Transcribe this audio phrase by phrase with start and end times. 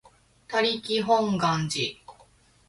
[0.03, 0.19] 他力本願寺